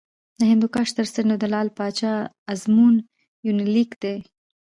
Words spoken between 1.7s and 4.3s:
پاچا ازمون یونلیک دی